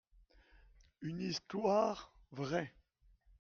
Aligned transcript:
Une 1.01 1.21
histoire 1.21 2.11
vraie. 2.31 2.73